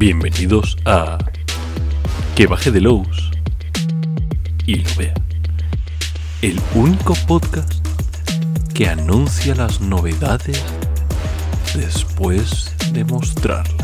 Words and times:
Bienvenidos 0.00 0.78
a 0.86 1.18
Que 2.34 2.46
baje 2.46 2.70
de 2.70 2.80
Lowe's 2.80 3.30
y 4.64 4.76
lo 4.76 4.94
vea. 4.96 5.14
El 6.40 6.58
único 6.74 7.14
podcast 7.28 7.86
que 8.72 8.88
anuncia 8.88 9.54
las 9.54 9.82
novedades 9.82 10.64
después 11.74 12.74
de 12.94 13.04
mostrarlas. 13.04 13.79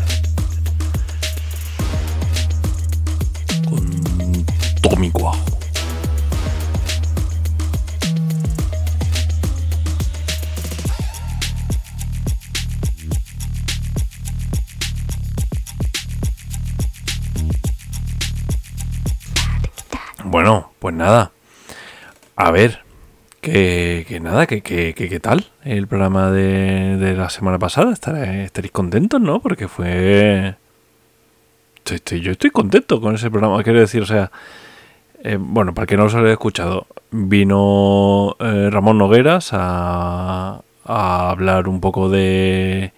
Bueno, 20.36 20.70
pues 20.80 20.94
nada. 20.94 21.32
A 22.36 22.50
ver, 22.50 22.80
que, 23.40 24.18
nada, 24.20 24.46
que, 24.46 24.60
que, 24.60 24.92
que, 24.92 25.18
tal 25.18 25.46
el 25.64 25.86
programa 25.86 26.30
de, 26.30 27.14
la 27.16 27.30
semana 27.30 27.58
pasada. 27.58 27.94
Estaréis, 27.94 28.70
contentos, 28.70 29.18
¿no? 29.18 29.40
Porque 29.40 29.66
fue... 29.66 30.56
Yo 32.20 32.32
estoy 32.32 32.50
contento 32.50 33.00
con 33.00 33.14
ese 33.14 33.30
programa, 33.30 33.62
quiero 33.62 33.80
decir, 33.80 34.02
o 34.02 34.06
sea... 34.06 34.30
eh, 35.24 35.38
bueno, 35.40 35.72
para 35.72 35.86
que 35.86 35.96
no 35.96 36.04
os 36.04 36.14
haya 36.14 36.32
escuchado, 36.32 36.86
vino 37.10 38.36
eh, 38.38 38.68
Ramón 38.70 38.98
Nogueras 38.98 39.54
a 39.54 40.60
hablar 40.84 41.66
un 41.66 41.80
poco 41.80 42.10
de, 42.10 42.92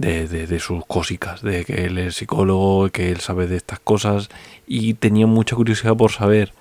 de, 0.00 0.28
de- 0.28 0.46
de 0.46 0.58
sus 0.60 0.84
cosicas, 0.86 1.42
de 1.42 1.64
que 1.64 1.84
él 1.86 1.98
es 1.98 2.16
psicólogo, 2.16 2.88
que 2.90 3.10
él 3.10 3.20
sabe 3.20 3.46
de 3.46 3.56
estas 3.56 3.80
cosas 3.80 4.28
y 4.66 4.94
tenía 4.94 5.26
mucha 5.26 5.56
curiosidad 5.56 5.96
por 5.96 6.10
saber 6.12 6.52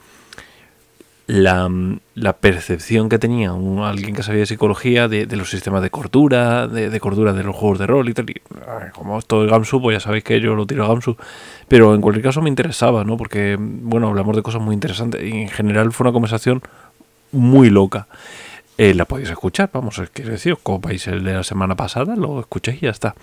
la, 1.28 1.70
la 2.16 2.34
percepción 2.34 3.10
que 3.10 3.20
tenía 3.20 3.52
alguien 3.84 4.16
que 4.16 4.24
sabía 4.24 4.40
de 4.42 4.46
psicología 4.46 5.10
de, 5.10 5.26
los 5.36 5.50
sistemas 5.50 5.82
de 5.82 5.90
cordura, 5.90 6.68
de, 6.70 7.00
cordura 7.02 7.34
de 7.34 7.44
los 7.44 7.54
juegos 7.54 7.80
de 7.80 7.88
rol 7.88 8.08
y 8.08 8.14
tal. 8.14 8.28
Como 8.94 9.20
esto 9.20 9.42
de 9.44 9.50
Gamsu, 9.50 9.82
pues 9.82 9.98
ya 9.98 10.00
sabéis 10.00 10.24
que 10.24 10.40
yo 10.40 10.56
lo 10.56 10.66
tiro 10.66 10.86
a 10.86 10.88
Gamsu. 10.88 11.18
Pero 11.68 11.94
en 11.94 12.00
cualquier 12.02 12.24
caso 12.24 12.42
me 12.42 12.48
interesaba, 12.50 13.04
¿no? 13.04 13.18
Porque, 13.18 13.58
bueno, 13.60 14.08
hablamos 14.08 14.38
de 14.38 14.42
cosas 14.42 14.62
muy 14.62 14.74
interesantes 14.74 15.22
y 15.22 15.32
en 15.42 15.50
general 15.50 15.92
fue 15.92 16.06
una 16.06 16.14
conversación 16.14 16.62
muy 17.34 17.70
loca. 17.70 18.08
Eh, 18.78 18.94
la 18.94 19.06
podéis 19.06 19.30
escuchar, 19.30 19.70
vamos, 19.74 20.00
quiero 20.14 20.32
decir, 20.32 20.54
os 20.54 20.60
copáis 20.60 21.08
el 21.08 21.24
de 21.24 21.34
la 21.34 21.44
semana 21.44 21.76
pasada, 21.76 22.16
lo 22.16 22.40
escucháis 22.40 22.78
y 22.78 22.86
ya 22.86 22.92
está. 22.92 23.16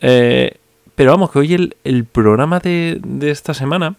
Eh, 0.00 0.54
pero 0.94 1.10
vamos, 1.10 1.30
que 1.30 1.38
hoy 1.40 1.52
el, 1.54 1.76
el 1.84 2.04
programa 2.04 2.58
de, 2.60 2.98
de 3.04 3.30
esta 3.30 3.52
semana 3.52 3.96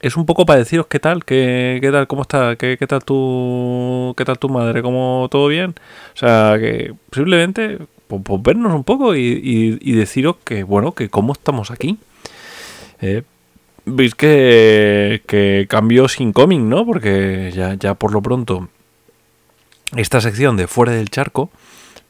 es 0.00 0.16
un 0.16 0.24
poco 0.24 0.46
para 0.46 0.60
deciros 0.60 0.86
qué 0.86 1.00
tal, 1.00 1.24
qué, 1.24 1.78
qué 1.82 1.90
tal, 1.90 2.06
cómo 2.06 2.22
está, 2.22 2.56
qué, 2.56 2.76
qué 2.78 2.86
tal 2.86 3.04
tu, 3.04 4.14
qué 4.16 4.24
tal 4.24 4.38
tu 4.38 4.48
madre, 4.48 4.80
cómo 4.80 5.28
todo 5.30 5.48
bien. 5.48 5.74
O 6.14 6.16
sea, 6.16 6.56
que 6.58 6.94
simplemente 7.12 7.78
pues, 8.06 8.22
pues 8.24 8.42
vernos 8.42 8.72
un 8.72 8.84
poco 8.84 9.14
y, 9.16 9.78
y- 9.82 9.92
deciros 9.92 10.36
que, 10.44 10.62
bueno, 10.62 10.92
que 10.92 11.10
cómo 11.10 11.32
estamos 11.32 11.70
aquí. 11.70 11.98
Eh, 13.02 13.22
Veis 13.90 14.14
que, 14.14 15.22
que 15.26 15.66
cambios 15.68 16.20
incoming, 16.20 16.68
¿no? 16.68 16.84
Porque 16.84 17.50
ya, 17.54 17.72
ya 17.74 17.94
por 17.94 18.12
lo 18.12 18.20
pronto 18.20 18.68
esta 19.96 20.20
sección 20.20 20.56
de 20.56 20.66
fuera 20.66 20.92
del 20.92 21.10
charco 21.10 21.50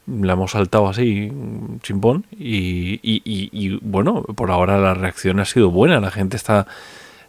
la 0.07 0.33
hemos 0.33 0.51
saltado 0.51 0.89
así, 0.89 1.31
chimpón, 1.83 2.25
y, 2.31 2.99
y- 3.03 3.79
bueno, 3.83 4.23
por 4.23 4.49
ahora 4.49 4.79
la 4.79 4.95
reacción 4.95 5.39
ha 5.39 5.45
sido 5.45 5.69
buena, 5.69 5.99
la 5.99 6.09
gente 6.09 6.35
está, 6.35 6.65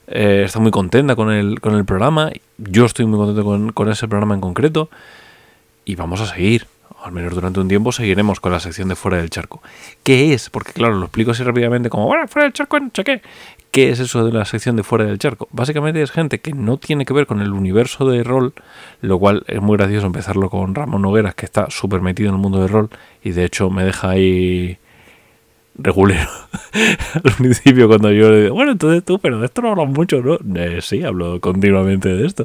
eh, 0.07 0.45
está 0.47 0.61
muy 0.61 0.71
contenta 0.71 1.15
con 1.15 1.31
el, 1.31 1.61
con 1.61 1.75
el 1.75 1.85
programa, 1.85 2.33
yo 2.57 2.87
estoy 2.87 3.05
muy 3.05 3.19
contento 3.19 3.45
con, 3.45 3.73
con 3.73 3.91
ese 3.91 4.09
programa 4.09 4.35
en 4.35 4.41
concreto, 4.41 4.89
y 5.85 5.95
vamos 5.95 6.23
a 6.23 6.27
seguir, 6.27 6.67
al 7.05 7.13
menos 7.13 7.35
durante 7.35 7.61
un 7.61 7.69
tiempo 7.69 7.93
seguiremos 7.93 8.41
con 8.41 8.51
la 8.53 8.61
sección 8.61 8.89
de 8.89 8.97
fuera 8.97 9.19
del 9.19 9.29
charco. 9.29 9.63
¿Qué 10.03 10.33
es? 10.33 10.49
Porque 10.49 10.73
claro, 10.73 10.95
lo 10.97 11.05
explico 11.05 11.33
así 11.33 11.43
rápidamente 11.43 11.91
como, 11.91 12.07
bueno, 12.07 12.27
fuera 12.29 12.45
del 12.45 12.55
charco, 12.55 12.81
no 12.81 12.91
qué. 12.93 13.21
¿Qué 13.71 13.91
es 13.91 14.01
eso 14.01 14.25
de 14.25 14.33
la 14.33 14.45
sección 14.45 14.75
de 14.75 14.83
fuera 14.83 15.05
del 15.05 15.19
charco? 15.19 15.49
Básicamente 15.53 16.03
es 16.03 16.11
gente 16.11 16.41
que 16.41 16.53
no 16.53 16.77
tiene 16.77 17.05
que 17.05 17.13
ver 17.13 17.27
con 17.27 17.41
el 17.41 17.53
universo 17.53 18.09
de 18.09 18.25
rol, 18.25 18.53
lo 19.01 19.19
cual 19.19 19.45
es 19.47 19.61
muy 19.61 19.77
gracioso 19.77 20.07
empezarlo 20.07 20.51
con 20.51 20.75
Ramón 20.75 21.03
Nogueras, 21.03 21.37
que 21.37 21.47
está 21.47 21.71
súper 21.71 22.01
metido 22.01 22.31
en 22.31 22.35
el 22.35 22.41
mundo 22.41 22.61
del 22.61 22.69
rol 22.69 22.91
y 23.23 23.31
de 23.31 23.45
hecho 23.45 23.71
me 23.71 23.85
deja 23.85 24.11
ahí 24.11 24.79
regulero 25.77 26.29
al 27.25 27.33
principio 27.33 27.89
cuando 27.89 28.11
yo 28.11 28.31
le 28.31 28.43
digo, 28.43 28.55
bueno, 28.55 28.73
entonces 28.73 29.05
tú, 29.05 29.19
pero 29.19 29.39
de 29.39 29.47
esto 29.47 29.63
no 29.63 29.71
hablas 29.71 29.89
mucho, 29.89 30.21
¿no? 30.21 30.39
Eh, 30.57 30.81
sí, 30.83 31.05
hablo 31.05 31.41
continuamente 31.41 32.09
de 32.09 32.27
esto. 32.27 32.45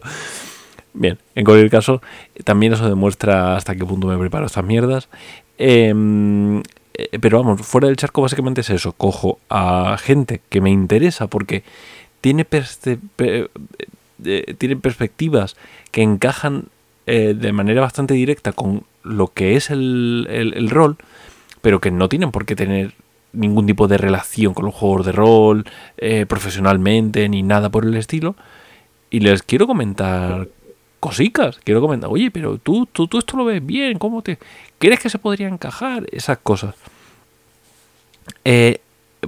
Bien, 0.93 1.17
en 1.33 1.43
cualquier 1.43 1.69
caso, 1.69 2.01
también 2.43 2.73
eso 2.73 2.87
demuestra 2.87 3.55
hasta 3.55 3.75
qué 3.75 3.83
punto 3.83 4.07
me 4.07 4.17
preparo 4.17 4.45
estas 4.45 4.63
mierdas. 4.63 5.09
Em, 5.57 6.61
eh, 6.97 7.19
pero 7.19 7.41
vamos, 7.43 7.61
fuera 7.65 7.87
del 7.87 7.97
charco 7.97 8.21
básicamente 8.21 8.61
es 8.61 8.69
eso. 8.69 8.91
Cojo 8.93 9.39
a 9.49 9.97
gente 9.99 10.41
que 10.49 10.61
me 10.61 10.69
interesa 10.71 11.27
porque 11.27 11.63
tiene, 12.21 12.45
perce- 12.45 12.99
pe- 13.15 13.49
eh, 14.23 14.55
tiene 14.57 14.75
perspectivas 14.77 15.55
que 15.91 16.01
encajan 16.01 16.65
eh, 17.07 17.35
de 17.37 17.51
manera 17.51 17.81
bastante 17.81 18.13
directa 18.13 18.51
con 18.51 18.83
lo 19.03 19.27
que 19.27 19.55
es 19.55 19.69
el, 19.69 20.27
el- 20.29 20.69
rol, 20.69 20.97
pero 21.61 21.79
que 21.79 21.91
no 21.91 22.09
tienen 22.09 22.31
por 22.31 22.45
qué 22.45 22.55
tener 22.55 22.93
ningún 23.33 23.65
tipo 23.67 23.87
de 23.87 23.97
relación 23.97 24.53
con 24.53 24.65
los 24.65 24.73
juegos 24.73 25.05
de 25.05 25.11
rol, 25.11 25.65
eh, 25.97 26.25
profesionalmente, 26.25 27.27
ni 27.29 27.43
nada 27.43 27.69
por 27.69 27.85
el 27.85 27.95
estilo. 27.95 28.35
Y 29.11 29.19
les 29.19 29.43
quiero 29.43 29.67
comentar 29.67 30.47
cosicas. 30.99 31.59
Quiero 31.63 31.81
comentar, 31.81 32.09
oye, 32.11 32.31
pero 32.31 32.57
tú, 32.57 32.85
tú, 32.91 33.07
tú 33.07 33.19
esto 33.19 33.37
lo 33.37 33.45
ves 33.45 33.65
bien, 33.65 33.97
¿cómo 33.99 34.21
te... 34.21 34.37
¿Crees 34.79 34.99
que 34.99 35.09
se 35.09 35.19
podría 35.19 35.47
encajar? 35.47 36.05
Esas 36.11 36.37
cosas. 36.39 36.75
Eh, 38.43 38.79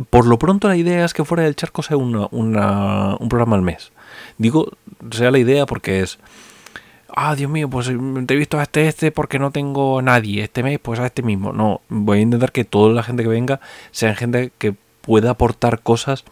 por 0.09 0.25
lo 0.25 0.37
pronto 0.37 0.67
la 0.67 0.75
idea 0.77 1.05
es 1.05 1.13
que 1.13 1.25
fuera 1.25 1.43
del 1.43 1.55
charco 1.55 1.81
sea 1.83 1.97
una- 1.97 2.27
un 2.27 3.29
programa 3.29 3.55
al 3.55 3.61
mes. 3.61 3.91
Digo, 4.37 4.71
sea 5.11 5.31
la 5.31 5.39
idea 5.39 5.65
porque 5.65 6.01
es... 6.01 6.19
Ah, 7.15 7.35
Dios 7.35 7.49
mío, 7.49 7.67
pues 7.69 7.87
entrevisto 7.87 8.59
a 8.59 8.63
este, 8.63 8.87
este 8.87 9.11
porque 9.11 9.39
no 9.39 9.49
tengo 9.51 9.99
a 9.99 10.01
nadie. 10.03 10.43
Este 10.43 10.61
mes, 10.61 10.77
pues 10.79 10.99
a 10.99 11.07
este 11.07 11.23
mismo. 11.23 11.51
No, 11.51 11.81
voy 11.89 12.19
a 12.19 12.21
intentar 12.21 12.51
que 12.51 12.63
toda 12.65 12.93
la 12.93 13.01
gente 13.01 13.23
que 13.23 13.29
venga 13.29 13.59
sea 13.91 14.13
gente 14.13 14.51
que 14.57 14.75
pueda 15.01 15.31
aportar 15.31 15.79
cosas 15.79 16.25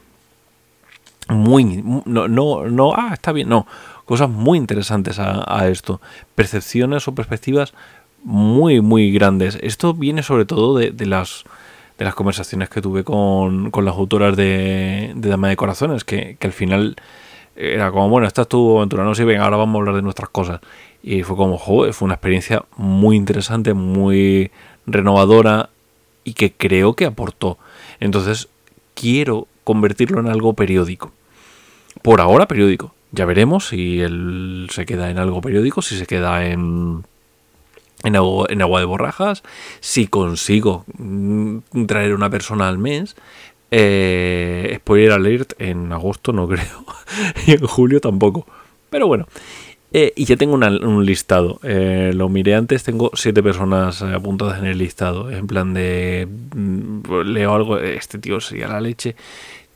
muy 1.28 1.84
no 2.06 2.28
no 2.28 2.66
no 2.66 2.94
ah 2.96 3.12
está 3.14 3.32
bien 3.32 3.50
no 3.50 3.66
cosas 4.06 4.30
muy 4.30 4.58
interesantes 4.58 5.20
a, 5.20 5.44
a 5.48 5.68
esto. 5.68 6.00
Percepciones 6.36 7.08
o 7.08 7.16
perspectivas 7.16 7.74
muy 8.24 8.82
muy 8.82 9.12
grandes. 9.12 9.58
Esto 9.62 9.94
viene 9.94 10.24
sobre 10.24 10.46
todo 10.46 10.78
de, 10.78 10.92
de 10.92 11.06
las 11.06 11.44
de 11.98 12.06
las 12.06 12.16
conversaciones 12.16 12.70
que 12.70 12.82
tuve 12.82 13.04
con, 13.04 13.72
con 13.72 13.86
las 13.86 13.96
autoras 13.96 14.36
de, 14.36 15.14
de 15.16 15.30
Dama 15.30 15.50
de 15.50 15.56
Corazones 15.56 16.04
que, 16.04 16.36
que 16.40 16.48
al 16.48 16.54
final 16.54 16.96
era 17.56 17.90
como 17.92 18.10
bueno 18.10 18.28
esta 18.28 18.42
es 18.42 18.50
tu 18.50 18.78
aventura 18.78 19.06
no 19.06 19.16
sí 19.16 19.24
venga 19.24 19.46
ahora 19.46 19.56
vamos 19.56 19.76
a 19.76 19.80
hablar 19.80 19.96
de 19.96 20.02
nuestras 20.02 20.30
cosas 20.30 20.60
y 21.02 21.24
fue 21.24 21.38
como 21.38 21.58
joder 21.58 21.94
fue 21.94 22.08
una 22.08 22.16
experiencia 22.16 22.66
muy 22.76 23.16
interesante 23.16 23.74
muy 23.74 24.52
renovadora 24.86 25.70
y 26.26 26.34
que 26.34 26.52
creo 26.52 26.96
que 26.96 27.06
aportó 27.06 27.58
entonces 28.02 28.50
quiero 28.94 29.48
convertirlo 29.64 30.20
en 30.20 30.28
algo 30.28 30.52
periódico 30.52 31.14
por 32.02 32.22
ahora 32.22 32.48
periódico. 32.48 32.94
Ya 33.12 33.26
veremos 33.26 33.68
si 33.68 34.02
él 34.02 34.68
se 34.72 34.86
queda 34.86 35.10
en 35.10 35.18
algo 35.18 35.42
periódico, 35.42 35.82
si 35.82 35.98
se 35.98 36.06
queda 36.06 36.46
en, 36.48 37.04
en, 38.04 38.16
agua, 38.16 38.48
en 38.50 38.62
agua 38.62 38.80
de 38.80 38.86
borrajas, 38.86 39.44
si 39.80 40.08
consigo 40.08 40.86
mm, 40.98 41.86
traer 41.88 42.14
una 42.14 42.30
persona 42.30 42.68
al 42.68 42.78
mes. 42.78 43.16
Eh, 43.72 44.76
spoiler 44.78 45.12
alert, 45.12 45.54
en 45.60 45.92
agosto 45.92 46.32
no 46.32 46.48
creo, 46.50 46.86
y 47.48 47.54
en 47.54 47.66
julio 47.66 48.02
tampoco. 48.02 48.46
Pero 48.90 49.08
bueno, 49.08 49.28
eh, 49.98 50.12
y 50.18 50.26
ya 50.26 50.36
tengo 50.36 50.56
un 50.56 51.06
listado. 51.06 51.62
Eh, 51.64 52.12
lo 52.14 52.28
miré 52.28 52.56
antes, 52.56 52.84
tengo 52.84 53.12
siete 53.14 53.42
personas 53.42 54.02
eh, 54.02 54.14
apuntadas 54.14 54.60
en 54.60 54.66
el 54.66 54.78
listado. 54.78 55.32
En 55.32 55.48
plan 55.48 55.74
de. 55.74 56.28
mm, 56.28 57.22
leo 57.24 57.54
algo, 57.54 57.80
este 57.80 58.18
tío 58.20 58.42
sería 58.42 58.68
la 58.68 58.82
leche. 58.82 59.16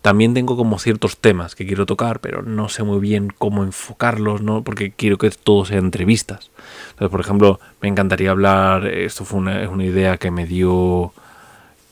También 0.02 0.34
tengo 0.34 0.56
como 0.56 0.80
ciertos 0.80 1.18
temas 1.18 1.56
que 1.56 1.66
quiero 1.68 1.86
tocar, 1.86 2.22
pero 2.22 2.42
no 2.42 2.70
sé 2.70 2.84
muy 2.84 3.00
bien 3.00 3.28
cómo 3.38 3.64
enfocarlos, 3.64 4.42
¿no? 4.42 4.64
Porque 4.64 4.92
quiero 4.92 5.18
que 5.18 5.30
todo 5.30 5.66
sea 5.66 5.78
entrevistas. 5.80 6.52
Entonces, 6.92 7.10
por 7.12 7.20
ejemplo, 7.20 7.60
me 7.82 7.90
encantaría 7.90 8.32
hablar. 8.32 8.88
Esto 8.88 9.26
fue 9.26 9.40
una, 9.40 9.68
una 9.70 9.84
idea 9.84 10.18
que 10.18 10.32
me 10.32 10.46
dio. 10.46 11.12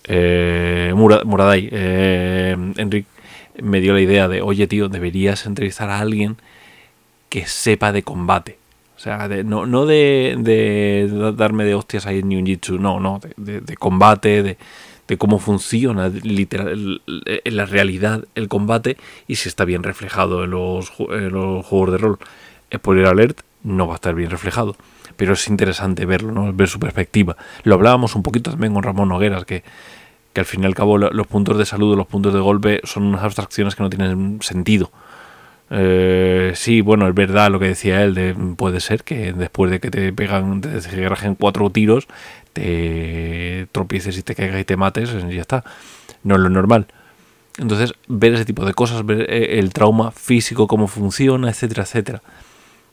Eh, 0.06 0.94
Mura- 0.96 1.24
Muraday, 1.26 1.68
eh, 1.72 2.56
Enric, 2.78 3.06
me 3.62 3.82
dio 3.82 3.94
la 3.94 4.00
idea 4.02 4.28
de, 4.30 4.42
oye 4.42 4.68
tío, 4.68 4.88
deberías 4.88 5.46
entrevistar 5.46 5.90
a 5.90 6.00
alguien 6.00 6.38
que 7.30 7.46
sepa 7.46 7.92
de 7.92 8.04
combate. 8.04 8.58
O 8.96 9.00
sea, 9.00 9.28
de- 9.28 9.44
no, 9.44 9.66
no 9.66 9.86
de, 9.86 10.36
de 10.40 11.34
darme 11.36 11.66
de 11.66 11.76
hostias 11.76 12.06
ahí 12.06 12.20
en 12.20 12.30
Ninjitsu, 12.30 12.80
no, 12.80 13.00
no, 13.02 13.20
de, 13.20 13.34
de- 13.54 13.62
de 13.62 13.76
combate, 13.78 14.42
de, 14.44 14.58
de 15.08 15.18
cómo 15.18 15.40
funciona 15.40 16.10
literal, 16.10 17.02
en 17.26 17.56
la 17.56 17.66
realidad 17.66 18.26
el 18.36 18.48
combate 18.48 18.98
y 19.28 19.36
si 19.36 19.50
está 19.50 19.66
bien 19.66 19.84
reflejado 19.84 20.44
en 20.44 20.52
los, 20.52 20.92
los 21.00 21.66
juegos 21.66 21.92
de 21.92 21.98
rol. 21.98 22.20
Spoiler 22.74 23.06
alert, 23.06 23.42
no 23.64 23.88
va 23.88 23.94
a 23.94 23.96
estar 23.96 24.14
bien 24.14 24.30
reflejado. 24.30 24.76
Pero 25.16 25.34
es 25.34 25.48
interesante 25.48 26.06
verlo, 26.06 26.32
¿no? 26.32 26.52
ver 26.54 26.68
su 26.68 26.80
perspectiva. 26.80 27.38
Lo 27.64 27.76
hablábamos 27.76 28.16
un 28.16 28.24
poquito 28.24 28.52
también 28.52 28.74
con 28.74 28.84
Ramón 28.84 29.10
Nogueras, 29.10 29.46
que, 29.46 29.64
que 30.34 30.42
al 30.42 30.46
fin 30.46 30.64
y 30.64 30.66
al 30.66 30.76
cabo 30.76 30.98
los 30.98 31.28
puntos 31.28 31.58
de 31.58 31.66
salud, 31.66 31.96
los 31.96 32.08
puntos 32.08 32.34
de 32.34 32.40
golpe 32.40 32.82
son 32.84 33.04
unas 33.04 33.24
abstracciones 33.24 33.76
que 33.76 33.84
no 33.84 33.90
tienen 33.90 34.40
sentido. 34.42 34.92
Eh, 35.70 36.54
sí, 36.56 36.82
bueno, 36.82 37.08
es 37.08 37.14
verdad 37.14 37.52
lo 37.52 37.60
que 37.60 37.68
decía 37.68 38.04
él, 38.04 38.14
de, 38.14 38.34
puede 38.56 38.80
ser 38.80 39.04
que 39.04 39.34
después 39.34 39.70
de 39.70 39.80
que 39.80 39.92
te 39.92 40.14
pegan, 40.14 40.62
te 40.62 40.70
en 40.70 41.36
cuatro 41.36 41.70
tiros, 41.70 42.08
te 42.58 43.68
tropieces 43.72 44.18
y 44.18 44.24
te 44.24 44.34
caigas 44.34 44.60
y 44.60 44.66
te 44.66 44.78
mates, 44.78 45.12
y 45.30 45.36
ya 45.36 45.42
está. 45.42 45.64
No 46.24 46.36
es 46.36 46.42
lo 46.42 46.50
normal. 46.50 46.88
Entonces, 47.58 47.94
ver 48.08 48.34
ese 48.34 48.46
tipo 48.46 48.66
de 48.66 48.74
cosas, 48.74 49.06
ver 49.06 49.32
eh, 49.32 49.60
el 49.60 49.74
trauma 49.74 50.12
físico, 50.12 50.68
cómo 50.68 50.88
funciona, 50.88 51.50
etcétera, 51.50 51.84
etcétera. 51.84 52.22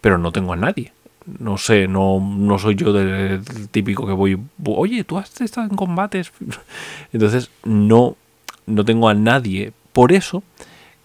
Pero 0.01 0.19
no 0.19 0.33
tengo 0.33 0.53
a 0.53 0.57
nadie. 0.57 0.93
No 1.39 1.57
sé, 1.57 1.89
no, 1.89 2.21
no 2.21 2.59
soy 2.59 2.75
yo 2.75 2.93
del, 2.93 3.43
típico 3.71 4.07
que 4.07 4.13
voy, 4.13 4.39
oye, 4.67 5.05
tú 5.05 5.17
has 5.17 5.41
estado 5.41 5.67
en 5.67 5.77
combates. 5.77 6.33
Entonces, 7.13 7.51
no, 7.65 8.17
no 8.67 8.85
tengo 8.85 9.09
a 9.09 9.15
nadie. 9.15 9.73
Por 9.93 10.13
eso, 10.13 10.43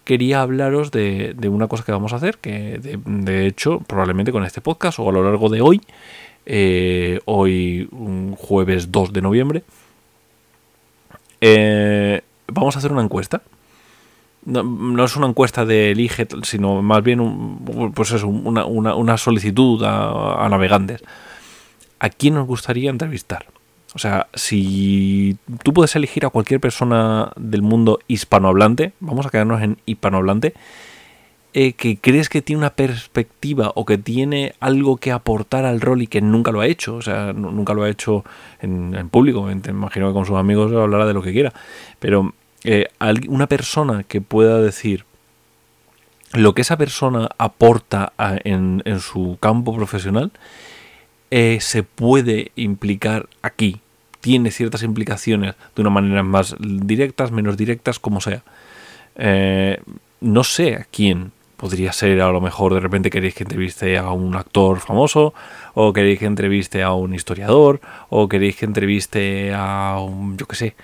quería 0.04 0.42
hablaros 0.42 0.90
de, 0.90 1.34
una 1.50 1.68
cosa 1.68 1.84
que 1.84 1.92
vamos 1.92 2.12
a 2.12 2.16
hacer, 2.16 2.38
que 2.38 2.78
de, 2.78 3.46
hecho 3.46 3.80
probablemente 3.80 4.32
con 4.32 4.44
este 4.44 4.60
podcast 4.60 4.98
o 4.98 5.08
a 5.08 5.12
lo 5.12 5.22
largo 5.22 5.48
de 5.48 5.62
hoy, 5.62 5.80
eh, 6.52 7.20
hoy 7.26 7.88
un 7.92 8.34
jueves 8.34 8.90
2 8.90 9.12
de 9.12 9.22
noviembre, 9.22 9.62
eh, 11.40 12.22
vamos 12.48 12.74
a 12.74 12.80
hacer 12.80 12.90
una 12.90 13.02
encuesta. 13.02 13.40
No, 14.44 15.04
es 15.04 15.14
una 15.14 15.28
encuesta 15.28 15.64
de 15.64 15.92
elige, 15.92 16.26
sino 16.42 16.82
más 16.82 17.04
bien 17.04 17.58
pues 17.94 18.10
eso, 18.10 18.26
una, 18.26 19.16
solicitud 19.16 19.84
a, 19.84 20.44
a 20.44 20.48
navegantes. 20.48 21.04
¿A 22.00 22.08
quién 22.08 22.34
nos 22.34 22.48
gustaría 22.48 22.90
entrevistar? 22.90 23.46
O 23.94 24.00
sea, 24.00 24.26
si 24.34 25.36
tú 25.62 25.72
puedes 25.72 25.94
elegir 25.94 26.26
a 26.26 26.30
cualquier 26.30 26.58
persona 26.58 27.30
del 27.36 27.62
mundo 27.62 28.00
hispanohablante, 28.08 28.92
vamos 28.98 29.24
a 29.24 29.30
quedarnos 29.30 29.62
en 29.62 29.78
hispanohablante, 29.86 30.54
eh, 31.52 31.72
que 31.72 31.98
crees 31.98 32.28
que 32.28 32.42
tiene 32.42 32.60
una 32.60 32.70
perspectiva 32.70 33.72
o 33.74 33.84
que 33.84 33.98
tiene 33.98 34.54
algo 34.60 34.98
que 34.98 35.10
aportar 35.10 35.64
al 35.64 35.80
rol 35.80 36.00
y 36.00 36.06
que 36.06 36.20
nunca 36.20 36.52
lo 36.52 36.60
ha 36.60 36.66
hecho, 36.68 36.94
o 36.94 37.02
sea, 37.02 37.32
nunca 37.32 37.74
lo 37.74 37.82
ha 37.82 37.90
hecho 37.90 38.24
en, 38.60 39.08
público, 39.08 39.42
me 39.42 39.52
imagino 39.52 40.06
que 40.06 40.12
con 40.12 40.26
sus 40.26 40.36
amigos 40.36 40.72
hablará 40.72 41.06
de 41.06 41.14
lo 41.14 41.22
que 41.22 41.32
quiera, 41.32 41.52
pero 41.98 42.34
eh, 42.62 42.86
una 43.26 43.48
persona 43.48 44.04
que 44.04 44.20
pueda 44.20 44.60
decir 44.60 45.04
lo 46.34 46.54
que 46.54 46.62
esa 46.62 46.78
persona 46.78 47.28
aporta 47.36 48.12
en, 48.44 48.84
su 49.00 49.36
campo 49.40 49.74
profesional, 49.74 50.30
eh, 51.32 51.58
se 51.60 51.82
puede 51.82 52.52
implicar 52.54 53.28
aquí. 53.42 53.80
Tiene 54.20 54.52
ciertas 54.52 54.84
implicaciones 54.84 55.56
de 55.74 55.82
una 55.82 55.90
manera 55.90 56.22
más 56.22 56.54
directas, 56.60 57.32
menos 57.32 57.56
directas, 57.56 57.98
como 57.98 58.20
sea. 58.20 58.44
No 60.20 60.44
sé 60.44 60.76
a 60.76 60.84
quién 60.84 61.32
podría 61.60 61.92
ser, 61.92 62.22
a 62.22 62.32
lo 62.32 62.40
mejor 62.40 62.72
de 62.72 62.80
repente 62.80 63.10
queréis 63.10 63.34
que 63.34 63.44
entreviste 63.44 63.98
a 63.98 64.10
un 64.12 64.34
actor 64.34 64.80
famoso, 64.80 65.34
o 65.74 65.92
queréis 65.92 66.18
que 66.18 66.24
entreviste 66.24 66.82
a 66.82 66.94
un 66.94 67.12
historiador, 67.14 67.82
o 68.08 68.28
queréis 68.28 68.56
que 68.56 68.64
entreviste 68.64 69.52
a 69.54 69.98
un, 70.00 70.38
yo 70.38 70.46
qué 70.46 70.56
sé, 70.56 70.74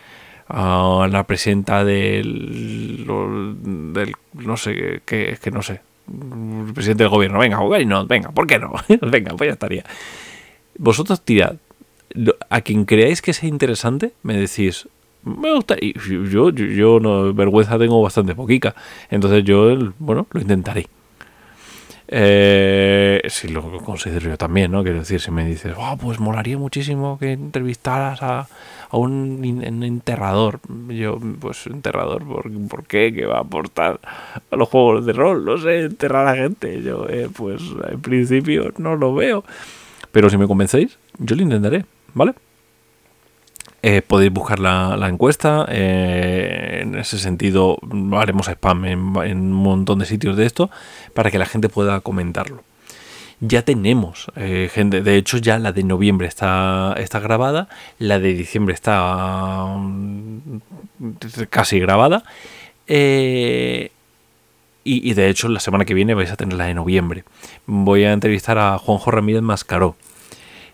a 0.49 1.09
la 1.11 1.25
presidenta 1.25 1.83
del, 1.83 3.07
no 3.07 4.57
sé, 4.59 5.01
que, 5.07 5.39
que 5.41 5.51
no 5.51 5.63
sé, 5.63 5.81
el 6.09 6.75
presidente 6.75 7.05
del 7.05 7.11
gobierno, 7.11 7.39
venga, 7.39 7.57
no, 7.87 8.07
venga, 8.07 8.31
¿por 8.33 8.47
qué 8.47 8.59
no? 8.59 8.75
venga, 9.01 9.35
pues 9.35 9.49
ya 9.49 9.55
estaría. 9.55 9.85
Vosotros 10.77 11.23
tirad. 11.23 11.57
A 12.49 12.61
quien 12.61 12.85
creáis 12.85 13.21
que 13.21 13.33
sea 13.33 13.49
interesante, 13.49 14.13
me 14.23 14.37
decís, 14.37 14.89
me 15.27 15.53
gusta. 15.53 15.77
Y 15.81 15.95
yo, 16.31 16.51
yo, 16.51 17.01
no, 17.01 17.35
vergüenza 17.35 17.79
tengo 17.79 18.01
bastante 18.01 18.35
poquica. 18.35 18.75
Entonces 19.11 19.45
yo, 19.45 19.77
bueno, 19.99 20.27
lo 20.31 20.41
intentaré. 20.41 20.87
Eh, 22.09 23.21
si 23.29 23.49
lo 23.49 23.79
considero 23.83 24.31
yo 24.31 24.39
también, 24.39 24.71
¿no? 24.71 24.85
Quiero 24.85 25.01
decir, 25.01 25.21
si 25.21 25.33
me 25.33 25.45
dices, 25.45 25.75
oh, 25.77 25.97
pues 26.01 26.21
molaría 26.21 26.57
muchísimo 26.57 27.19
que 27.19 27.33
entrevistaras 27.33 28.23
a, 28.23 28.47
a 28.89 28.97
un, 28.97 29.43
enterrador. 29.83 30.61
Yo, 30.89 31.19
pues, 31.41 31.67
enterrador, 31.67 32.25
¿por, 32.25 32.51
¿por, 32.69 32.85
qué? 32.85 33.13
¿Qué 33.13 33.27
va 33.27 33.39
a 33.39 33.41
aportar 33.41 33.99
a 34.51 34.57
los 34.57 34.69
juegos 34.69 35.05
de 35.05 35.13
rol? 35.13 35.45
No 35.45 35.59
sé, 35.59 35.81
enterrar 35.81 36.29
a 36.29 36.37
gente. 36.37 36.81
Yo, 36.83 37.09
eh, 37.09 37.29
pues, 37.35 37.61
en 37.91 38.01
principio 38.01 38.73
no 38.79 38.95
lo 38.95 39.13
veo. 39.13 39.45
Pero 40.13 40.31
si 40.31 40.39
me 40.39 40.47
convencéis, 40.47 40.99
yo 41.19 41.35
lo 41.35 41.43
intentaré, 41.43 41.85
¿vale? 42.15 42.35
Eh, 43.89 44.03
podéis 44.03 44.33
buscar 44.33 44.59
la, 44.59 44.99
encuesta. 45.09 45.65
Eh, 45.69 46.81
en 46.83 46.97
ese 46.97 47.21
sentido, 47.21 47.79
haremos 48.15 48.49
spam 48.49 48.85
en, 48.85 48.99
un 49.17 49.53
montón 49.53 50.01
de 50.01 50.07
sitios 50.07 50.37
de 50.37 50.45
esto 50.45 50.71
para 51.15 51.31
que 51.31 51.39
la 51.39 51.47
gente 51.47 51.69
pueda 51.69 52.01
comentarlo. 52.01 52.65
Ya 53.39 53.63
tenemos 53.63 54.27
eh, 54.35 54.69
gente, 54.75 55.03
de 55.03 55.17
hecho, 55.17 55.37
ya 55.39 55.61
la 55.61 55.71
de 55.71 55.85
noviembre 55.85 56.27
está, 56.27 56.97
está 56.99 57.21
grabada, 57.21 57.69
la 58.01 58.19
de 58.19 58.35
diciembre 58.35 58.75
está 58.75 59.67
mm, 59.79 60.59
casi 61.49 61.79
grabada. 61.79 62.25
y, 62.89 63.91
y, 64.83 65.15
de 65.15 65.29
hecho, 65.29 65.49
la 65.49 65.61
semana 65.61 65.85
que 65.85 65.95
viene 65.95 66.15
vais 66.15 66.33
a 66.33 66.37
tener 66.37 66.57
la 66.59 66.65
de 66.65 66.75
noviembre. 66.75 67.23
Voy 67.67 68.03
a 68.03 68.13
entrevistar 68.13 68.59
a 68.59 68.79
Juanjo 68.79 69.13
Ramírez 69.13 69.43
Mascaró 69.43 69.95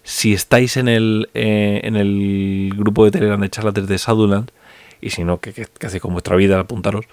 si 0.03 0.33
estáis 0.33 0.77
en 0.77 0.89
el, 0.89 1.29
eh, 1.35 1.81
en 1.85 1.97
el 1.97 2.73
grupo 2.77 3.05
de 3.05 3.13
Telegram 3.13 3.41
de 3.41 3.51
charlas 3.51 3.75
de 3.75 3.97
Shadowland, 3.97 4.51
y 5.01 5.11
si 5.11 5.25
no, 5.25 5.39
que, 5.39 5.67
hace 5.85 6.01
con 6.01 6.13
vuestra 6.13 6.37
vida, 6.37 6.59
apuntaros, 6.59 7.07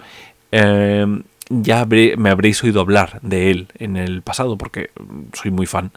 eh, 0.52 1.06
ya 1.48 1.84
me 1.84 2.30
habréis 2.30 2.62
oído 2.62 2.80
hablar 2.80 3.18
de 3.22 3.50
él 3.50 3.68
en 3.78 3.96
el 3.96 4.22
pasado, 4.22 4.56
porque 4.56 4.90
soy 5.32 5.50
muy 5.50 5.66
fan. 5.66 5.90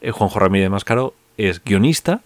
Eh, 0.00 0.10
Juanjo 0.10 0.38
Ramírez 0.38 0.70
Máscaro 0.70 1.14
es 1.36 1.62
guionista, 1.62 2.22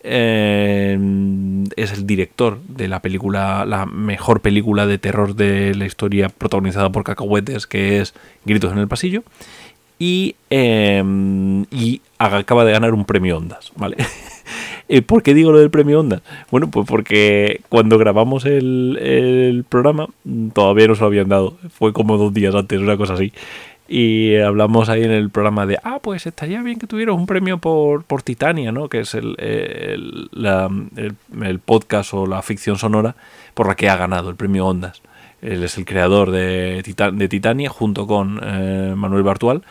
es 0.00 0.96
el 0.96 2.06
director 2.06 2.62
de 2.62 2.88
la 2.88 3.02
película, 3.02 3.66
la 3.66 3.84
mejor 3.84 4.40
película 4.40 4.86
de 4.86 4.96
terror 4.96 5.34
de 5.34 5.74
la 5.74 5.84
historia 5.84 6.30
protagonizada 6.30 6.90
por 6.90 7.04
cacahuetes, 7.04 7.66
que 7.66 8.00
es 8.00 8.14
Gritos 8.46 8.72
en 8.72 8.78
el 8.78 8.88
Pasillo 8.88 9.22
y, 9.98 10.36
em, 10.50 11.64
y 11.70 12.00
acaba 12.18 12.64
de 12.64 12.72
ganar 12.72 12.94
un 12.94 13.04
premio 13.04 13.36
Ondas, 13.38 13.72
¿vale? 13.76 13.96
Eh, 14.90 15.02
¿Por 15.02 15.22
qué 15.22 15.34
digo 15.34 15.52
lo 15.52 15.58
del 15.58 15.68
premio 15.68 16.00
Ondas? 16.00 16.22
Bueno, 16.50 16.70
pues 16.70 16.86
porque 16.88 17.60
cuando 17.68 17.98
grabamos 17.98 18.46
el, 18.46 19.62
programa 19.68 20.08
todavía 20.54 20.88
no 20.88 20.94
se 20.94 21.02
lo 21.02 21.08
habían 21.08 21.28
dado, 21.28 21.58
fue 21.68 21.92
como 21.92 22.16
dos 22.16 22.32
días 22.32 22.54
antes, 22.54 22.80
una 22.80 22.96
cosa 22.96 23.12
así. 23.12 23.34
Y 23.86 24.36
hablamos 24.36 24.88
ahí 24.88 25.04
en 25.04 25.10
el 25.10 25.28
programa 25.28 25.66
de, 25.66 25.78
ah, 25.82 25.98
pues 26.02 26.26
estaría 26.26 26.62
bien 26.62 26.78
que 26.78 26.86
tuvieras 26.86 27.16
un 27.16 27.26
premio 27.26 27.58
por, 27.58 28.04
por 28.04 28.22
Titania, 28.22 28.72
¿no? 28.72 28.88
Que 28.88 29.00
es 29.00 29.14
el, 29.14 29.36
el, 29.38 30.28
podcast 31.64 32.14
o 32.14 32.26
la 32.26 32.40
ficción 32.40 32.78
sonora 32.78 33.14
por 33.52 33.68
la 33.68 33.74
que 33.76 33.90
ha 33.90 33.96
ganado 33.96 34.30
el 34.30 34.36
premio 34.36 34.66
Ondas. 34.66 35.02
Él 35.42 35.62
es 35.62 35.78
el 35.78 35.84
creador 35.84 36.30
de, 36.30 36.82
de 36.82 37.28
Titania 37.28 37.70
junto 37.70 38.06
con 38.06 38.40
eh, 38.42 38.94
Manuel 38.96 39.22
Bartual. 39.22 39.62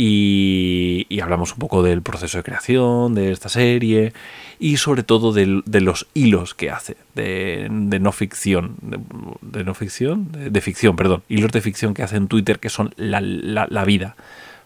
Y, 0.00 1.18
hablamos 1.20 1.54
un 1.54 1.58
poco 1.58 1.82
del 1.82 2.02
proceso 2.02 2.38
de 2.38 2.44
creación 2.44 3.16
de 3.16 3.32
esta 3.32 3.48
serie 3.48 4.12
y 4.60 4.76
sobre 4.76 5.02
todo 5.02 5.32
de, 5.32 5.80
los 5.80 6.06
hilos 6.14 6.54
que 6.54 6.70
hace 6.70 6.96
de, 7.16 7.66
no 7.68 8.12
ficción, 8.12 8.76
de, 8.80 9.64
no 9.64 9.74
ficción, 9.74 10.28
de, 10.30 10.60
ficción, 10.60 10.94
perdón, 10.94 11.24
hilos 11.28 11.50
de 11.50 11.60
ficción 11.60 11.94
que 11.94 12.04
hace 12.04 12.14
en 12.14 12.28
Twitter 12.28 12.60
que 12.60 12.68
son 12.68 12.94
la, 12.96 13.84
vida. 13.84 14.14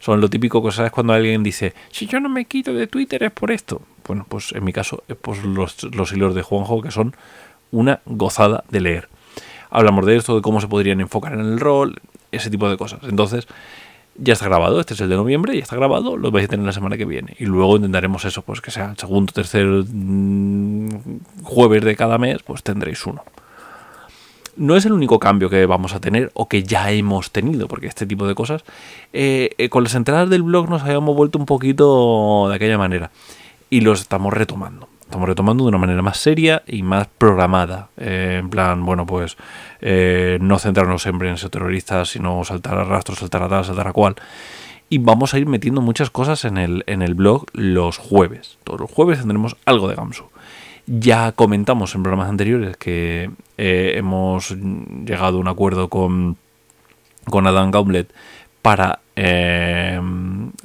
Son 0.00 0.20
lo 0.20 0.28
típico 0.28 0.62
que 0.62 0.70
sabes 0.70 0.92
cuando 0.92 1.14
alguien 1.14 1.42
dice, 1.42 1.72
si 1.90 2.06
yo 2.06 2.20
no 2.20 2.28
me 2.28 2.44
quito 2.44 2.74
de 2.74 2.86
Twitter 2.86 3.22
es 3.22 3.30
por 3.30 3.52
esto. 3.52 3.80
Bueno, 4.06 4.26
pues 4.28 4.52
en 4.52 4.62
mi 4.64 4.74
caso 4.74 5.02
es 5.08 5.16
por 5.16 5.42
los, 5.46 5.82
los 5.94 6.12
hilos 6.12 6.34
de 6.34 6.42
Juanjo 6.42 6.82
que 6.82 6.90
son 6.90 7.16
una 7.70 8.00
gozada 8.04 8.64
de 8.68 8.80
leer 8.80 9.08
hablamos 9.72 10.06
de 10.06 10.16
esto, 10.16 10.36
de 10.36 10.42
cómo 10.42 10.60
se 10.60 10.68
podrían 10.68 11.00
enfocar 11.00 11.32
en 11.32 11.40
el 11.40 11.58
rol, 11.58 12.00
ese 12.30 12.50
tipo 12.50 12.68
de 12.68 12.76
cosas. 12.76 13.00
Entonces, 13.04 13.48
ya 14.16 14.34
está 14.34 14.46
grabado, 14.46 14.78
este 14.78 14.94
es 14.94 15.00
el 15.00 15.08
de 15.08 15.16
noviembre, 15.16 15.56
ya 15.56 15.62
está 15.62 15.76
grabado, 15.76 16.16
lo 16.16 16.30
vais 16.30 16.44
a 16.44 16.48
tener 16.48 16.66
la 16.66 16.72
semana 16.72 16.96
que 16.96 17.06
viene. 17.06 17.34
Y 17.38 17.46
luego 17.46 17.76
intentaremos 17.76 18.24
eso, 18.24 18.42
pues 18.42 18.60
que 18.60 18.70
sea 18.70 18.90
el 18.90 18.98
segundo, 18.98 19.32
tercer 19.32 19.66
mm, 19.66 20.88
jueves 21.42 21.82
de 21.82 21.96
cada 21.96 22.18
mes, 22.18 22.42
pues 22.42 22.62
tendréis 22.62 23.04
uno. 23.06 23.24
No 24.54 24.76
es 24.76 24.84
el 24.84 24.92
único 24.92 25.18
cambio 25.18 25.48
que 25.48 25.64
vamos 25.64 25.94
a 25.94 26.00
tener 26.00 26.30
o 26.34 26.46
que 26.46 26.62
ya 26.62 26.90
hemos 26.90 27.30
tenido, 27.30 27.68
porque 27.68 27.86
este 27.86 28.04
tipo 28.04 28.26
de 28.26 28.34
cosas, 28.34 28.64
eh, 29.14 29.50
eh, 29.56 29.70
con 29.70 29.82
las 29.82 29.94
entradas 29.94 30.28
del 30.28 30.42
blog 30.42 30.68
nos 30.68 30.82
habíamos 30.82 31.16
vuelto 31.16 31.38
un 31.38 31.46
poquito 31.46 32.48
de 32.50 32.56
aquella 32.56 32.76
manera 32.76 33.10
y 33.70 33.80
los 33.80 34.02
estamos 34.02 34.34
retomando. 34.34 34.91
Estamos 35.12 35.28
retomando 35.28 35.64
de 35.64 35.68
una 35.68 35.76
manera 35.76 36.00
más 36.00 36.16
seria 36.16 36.62
y 36.66 36.82
más 36.82 37.06
programada. 37.06 37.90
Eh, 37.98 38.38
en 38.40 38.48
plan, 38.48 38.82
bueno, 38.86 39.04
pues 39.04 39.36
eh, 39.82 40.38
no 40.40 40.58
centrarnos 40.58 41.02
siempre 41.02 41.28
en 41.28 41.36
ser 41.36 41.50
terroristas, 41.50 42.08
sino 42.08 42.42
saltar 42.44 42.78
a 42.78 42.84
rastro, 42.84 43.14
saltar 43.14 43.42
a 43.42 43.48
tal, 43.48 43.62
saltar 43.62 43.88
a 43.88 43.92
cual. 43.92 44.16
Y 44.88 44.96
vamos 44.96 45.34
a 45.34 45.38
ir 45.38 45.44
metiendo 45.44 45.82
muchas 45.82 46.08
cosas 46.08 46.46
en 46.46 46.56
el, 46.56 46.82
en 46.86 47.02
el 47.02 47.12
blog 47.12 47.44
los 47.52 47.98
jueves. 47.98 48.56
Todos 48.64 48.80
los 48.80 48.90
jueves 48.90 49.18
tendremos 49.18 49.54
algo 49.66 49.86
de 49.86 49.96
Gamsu. 49.96 50.24
Ya 50.86 51.32
comentamos 51.32 51.94
en 51.94 52.02
programas 52.02 52.30
anteriores 52.30 52.78
que 52.78 53.30
eh, 53.58 53.92
hemos 53.96 54.56
llegado 55.04 55.36
a 55.36 55.40
un 55.40 55.48
acuerdo 55.48 55.88
con, 55.90 56.38
con 57.28 57.46
Adam 57.46 57.70
Gauntlet 57.70 58.10
para 58.62 59.00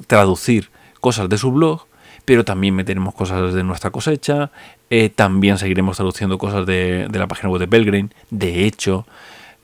traducir 0.06 0.70
cosas 1.00 1.28
de 1.28 1.36
su 1.36 1.52
blog 1.52 1.87
pero 2.28 2.44
también 2.44 2.74
meteremos 2.74 3.14
cosas 3.14 3.54
de 3.54 3.64
nuestra 3.64 3.90
cosecha, 3.90 4.50
eh, 4.90 5.08
también 5.08 5.56
seguiremos 5.56 5.96
traduciendo 5.96 6.36
cosas 6.36 6.66
de, 6.66 7.08
la 7.10 7.26
página 7.26 7.48
web 7.48 7.58
de 7.58 7.64
Belgrain. 7.64 8.12
De 8.28 8.66
hecho, 8.66 9.06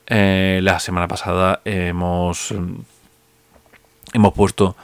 eh, 0.07 0.61
la 0.63 0.81
semana 0.81 1.07
pasada 1.07 1.61
hemos, 1.67 2.55
hemos 4.15 4.33
puesto 4.33 4.77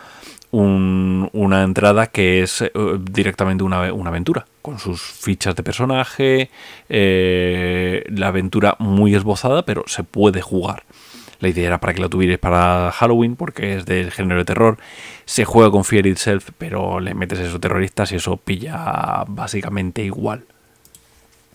una 0.52 1.62
entrada 1.62 2.08
que 2.08 2.42
es 2.42 2.60
eh, 2.60 2.70
directamente 3.00 3.64
una, 3.64 3.94
una, 3.94 4.10
aventura, 4.10 4.44
con 4.60 4.78
sus 4.78 5.00
fichas 5.00 5.56
de 5.56 5.62
personaje, 5.62 6.50
la 6.86 8.28
aventura 8.28 8.76
muy 8.78 9.14
esbozada, 9.14 9.62
pero 9.62 9.84
se 9.86 10.04
puede 10.04 10.42
jugar. 10.42 10.82
La 11.40 11.48
idea 11.48 11.66
era 11.66 11.80
para 11.80 11.94
que 11.94 12.00
lo 12.00 12.08
tuvierais 12.08 12.38
para 12.38 12.92
Halloween, 12.92 13.34
porque 13.34 13.76
es 13.76 13.86
del 13.86 14.10
género 14.10 14.38
de 14.40 14.44
terror. 14.44 14.78
Se 15.24 15.44
juega 15.44 15.70
con 15.70 15.84
Fear 15.84 16.06
Itself, 16.06 16.50
pero 16.58 17.00
le 17.00 17.14
metes 17.14 17.38
esos 17.38 17.60
terroristas 17.60 18.12
y 18.12 18.16
eso 18.16 18.36
pilla 18.36 19.24
básicamente 19.26 20.04
igual. 20.04 20.44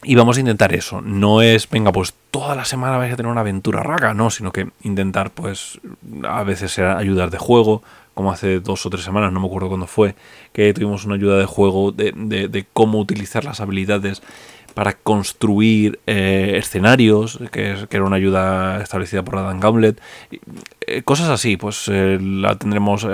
Y 0.03 0.15
vamos 0.15 0.37
a 0.37 0.39
intentar 0.39 0.73
eso. 0.73 1.01
No 1.01 1.41
es, 1.41 1.69
venga, 1.69 1.91
pues 1.91 2.13
toda 2.29 2.55
la 2.55 2.65
semana 2.65 2.97
vais 2.97 3.13
a 3.13 3.15
tener 3.15 3.31
una 3.31 3.41
aventura 3.41 3.81
raga, 3.81 4.13
no, 4.13 4.29
sino 4.29 4.51
que 4.51 4.69
intentar, 4.83 5.31
pues, 5.31 5.79
a 6.27 6.43
veces 6.43 6.77
ayudar 6.79 7.31
de 7.31 7.37
juego, 7.37 7.81
como 8.13 8.31
hace 8.31 8.59
dos 8.59 8.85
o 8.85 8.89
tres 8.89 9.03
semanas, 9.03 9.31
no 9.33 9.39
me 9.39 9.47
acuerdo 9.47 9.67
cuándo 9.67 9.87
fue, 9.87 10.15
que 10.53 10.73
tuvimos 10.73 11.05
una 11.05 11.15
ayuda 11.15 11.37
de 11.37 11.45
juego 11.45 11.91
de, 11.91 12.11
de 12.11 12.65
cómo 12.71 12.99
utilizar 12.99 13.45
las 13.45 13.61
habilidades 13.61 14.21
para 14.75 14.93
construir 14.93 15.99
eh, 16.05 16.55
escenarios, 16.57 17.39
que, 17.51 17.87
era 17.89 18.03
una 18.03 18.17
ayuda 18.17 18.81
establecida 18.83 19.23
por 19.23 19.37
Adam 19.37 19.59
Gauntlet. 19.59 19.99
Eh, 20.85 21.01
cosas 21.01 21.29
así, 21.29 21.55
pues 21.55 21.87
eh, 21.87 22.19
la 22.21 22.57
tendremos 22.59 23.07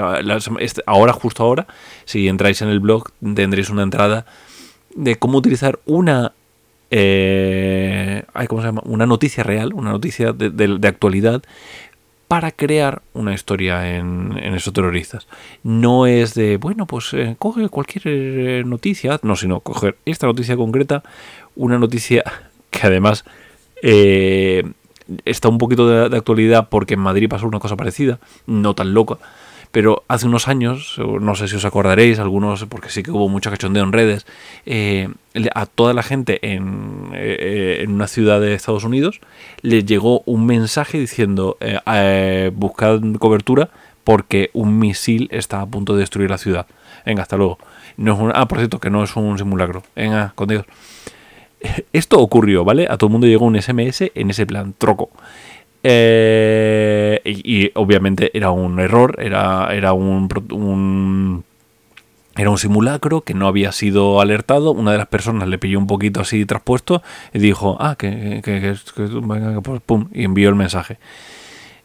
este, 0.60 0.82
ahora, 0.88 1.14
justo 1.14 1.44
ahora. 1.44 1.68
Si 2.06 2.28
entráis 2.28 2.62
en 2.64 2.70
el 2.70 2.80
blog, 2.80 3.12
tendréis 3.36 3.70
una 3.70 3.84
entrada 3.84 4.26
de 4.96 5.16
cómo 5.18 5.38
utilizar 5.38 5.80
una. 5.86 6.34
¿cómo 6.90 8.62
se 8.62 8.68
llama? 8.68 8.82
Una 8.84 9.06
noticia 9.06 9.44
real, 9.44 9.72
una 9.74 9.92
noticia 9.92 10.34
de 10.34 10.88
actualidad 10.88 11.42
para 12.32 12.52
crear 12.52 13.02
una 13.14 13.34
historia 13.34 13.98
en, 13.98 14.38
esos 14.56 14.72
terroristas. 14.72 15.28
No 15.64 16.06
es 16.08 16.34
de, 16.34 16.56
bueno, 16.56 16.86
pues 16.86 17.14
eh, 17.14 17.36
coge 17.38 17.68
cualquier 17.68 18.04
eh, 18.06 18.64
noticia, 18.66 19.20
no, 19.22 19.36
sino 19.36 19.60
coger 19.60 19.98
esta 20.06 20.28
noticia 20.28 20.56
concreta, 20.56 21.04
una 21.56 21.78
noticia 21.78 22.24
que 22.70 22.88
además 22.88 23.26
eh, 23.82 24.64
está 25.26 25.50
un 25.50 25.58
poquito 25.58 25.88
de, 25.88 26.16
actualidad 26.16 26.70
porque 26.70 26.94
en 26.96 27.02
Madrid 27.02 27.30
pasó 27.30 27.48
una 27.48 27.60
cosa 27.60 27.76
parecida, 27.76 28.20
no 28.46 28.74
tan 28.74 28.94
loca, 28.94 29.18
pero 29.72 30.04
hace 30.08 30.28
unos 30.28 30.48
años, 30.48 30.98
no 30.98 31.36
sé 31.36 31.48
si 31.48 31.56
os 31.56 31.66
acordaréis, 31.66 32.20
algunos, 32.20 32.66
porque 32.66 32.90
sí 32.90 33.04
que 33.04 33.12
hubo 33.12 33.30
mucho 33.30 33.50
cachondeo 33.50 33.84
en 33.84 33.94
redes, 33.94 34.26
eh, 34.66 35.10
a 35.56 35.66
toda 35.66 35.94
la 35.94 36.04
gente 36.04 36.40
en, 36.54 37.10
eh, 37.14 37.80
en, 37.82 37.92
una 37.92 38.08
ciudad 38.08 38.42
de 38.42 38.54
Estados 38.54 38.84
Unidos 38.84 39.22
le 39.62 39.84
llegó 39.84 40.24
un 40.26 40.46
mensaje 40.46 41.00
diciendo 41.00 41.58
eh, 41.62 42.52
buscad 42.54 43.00
cobertura 43.18 43.70
porque 44.04 44.50
un 44.54 44.78
misil 44.78 45.30
está 45.32 45.62
a 45.62 45.66
punto 45.66 45.94
de 45.94 46.02
destruir 46.02 46.30
la 46.30 46.38
ciudad. 46.38 46.66
Venga, 47.06 47.22
hasta 47.22 47.38
luego. 47.38 47.58
No 47.98 48.30
es 48.30 48.34
ah, 48.36 48.48
por 48.48 48.58
cierto, 48.58 48.80
que 48.80 48.90
no 48.90 49.04
es 49.04 49.16
un 49.16 49.38
simulacro. 49.38 49.84
Venga, 49.96 50.34
con 50.36 50.48
Dios. 50.48 50.66
Esto 51.94 52.20
ocurrió, 52.20 52.64
¿vale? 52.64 52.88
A 52.90 52.98
todo 52.98 53.08
el 53.08 53.12
mundo 53.12 53.28
llegó 53.28 53.46
un 53.46 53.62
SMS 53.62 54.12
en 54.16 54.30
ese 54.30 54.46
plan, 54.46 54.74
troco. 54.78 55.10
Eh, 55.84 57.22
y, 57.26 57.72
obviamente 57.74 58.30
era 58.38 58.52
un 58.52 58.80
error, 58.80 59.16
era, 59.20 59.74
era 59.74 59.94
un, 59.94 61.44
era 62.36 62.50
un 62.50 62.58
simulacro 62.58 63.22
que 63.22 63.34
no 63.34 63.48
había 63.48 63.72
sido 63.72 64.22
alertado. 64.22 64.72
Una 64.72 64.92
de 64.92 64.98
las 65.00 65.08
personas 65.08 65.48
le 65.48 65.58
pilló 65.58 65.80
un 65.80 65.88
poquito 65.88 66.22
así 66.22 66.46
traspuesto 66.46 67.02
y 67.34 67.40
dijo, 67.40 67.78
ah, 67.80 67.96
que, 67.98 68.42
pues, 69.64 69.82
pum, 69.86 70.08
y 70.14 70.24
envió 70.24 70.50
el 70.50 70.56
mensaje. 70.56 70.98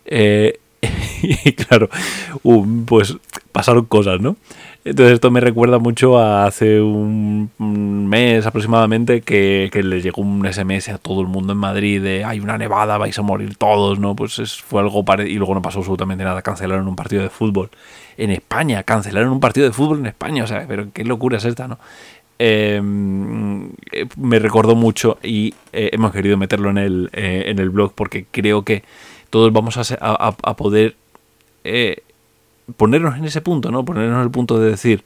Eh, 0.04 0.59
y 1.23 1.52
claro, 1.52 1.88
pues 2.87 3.16
pasaron 3.52 3.87
cosas, 3.87 4.21
¿no? 4.21 4.37
Entonces 4.87 5.14
esto 5.14 5.33
me 5.33 5.40
recuerda 5.40 5.81
mucho 5.81 6.16
a 6.16 6.47
hace 6.47 6.81
un 6.81 7.50
mes 8.09 8.47
aproximadamente 8.47 9.21
que, 9.21 9.69
le 9.83 10.00
llegó 10.00 10.23
un 10.23 10.47
SMS 10.47 10.90
a 10.90 10.99
todo 10.99 11.23
el 11.23 11.26
mundo 11.26 11.55
en 11.55 11.59
Madrid 11.59 12.00
de 12.00 12.25
hay 12.25 12.38
una 12.38 12.57
nevada, 12.57 12.97
vais 12.97 13.19
a 13.19 13.23
morir 13.23 13.57
todos, 13.57 13.99
¿no? 13.99 14.14
Pues 14.14 14.62
fue 14.62 14.81
algo 14.81 15.05
parecido 15.05 15.35
y 15.35 15.38
luego 15.38 15.55
no 15.57 15.61
pasó 15.61 15.81
absolutamente 15.81 16.23
nada, 16.23 16.40
cancelaron 16.40 16.87
un 16.87 16.95
partido 16.95 17.23
de 17.23 17.31
fútbol 17.31 17.69
en 18.16 18.31
España, 18.31 18.85
cancelaron 18.85 19.33
un 19.33 19.40
partido 19.40 19.66
de 19.66 19.73
fútbol 19.73 19.99
en 19.99 20.07
España, 20.07 20.45
o 20.45 20.47
sea, 20.47 20.64
pero 20.69 20.87
qué 20.93 21.02
locura 21.02 21.38
es 21.38 21.45
esta, 21.45 21.66
¿no? 21.66 21.81
Em, 22.38 23.71
eh, 23.90 24.07
me 24.16 24.38
recordó 24.38 24.76
mucho 24.76 25.19
y 25.21 25.52
eh, 25.73 25.90
hemos 25.95 26.12
querido 26.12 26.37
meterlo 26.37 26.71
en 26.71 26.78
el, 26.78 27.11
eh, 27.12 27.47
en 27.47 27.59
el 27.59 27.71
blog 27.71 27.93
porque 27.93 28.26
creo 28.31 28.62
que 28.62 28.85
todos 29.31 29.52
vamos 29.52 29.78
a, 29.78 29.97
a 30.00 30.57
poder 30.57 30.95
ponernos 32.76 33.16
en 33.16 33.25
ese 33.25 33.40
punto, 33.40 33.70
¿no? 33.70 33.85
Ponernos 33.85 34.16
en 34.16 34.23
el 34.23 34.30
punto 34.30 34.58
de 34.58 34.70
decir, 34.70 35.04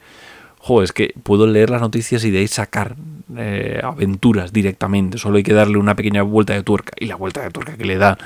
jo, 0.58 0.82
es 0.82 0.92
que 0.92 1.14
puedo 1.22 1.46
leer 1.46 1.70
las 1.70 1.80
noticias 1.80 2.24
y 2.24 2.30
de 2.30 2.38
ahí 2.38 2.48
sacar 2.48 2.96
eh, 3.36 3.80
aventuras 3.82 4.52
directamente. 4.52 5.18
Solo 5.18 5.36
hay 5.36 5.42
que 5.42 5.54
darle 5.54 5.78
una 5.78 5.94
pequeña 5.94 6.22
vuelta 6.22 6.54
de 6.54 6.62
tuerca. 6.62 6.92
Y 6.98 7.06
la 7.06 7.16
vuelta 7.16 7.42
de 7.42 7.50
tuerca 7.50 7.76
que 7.76 7.84
le 7.84 7.96
da. 7.96 8.18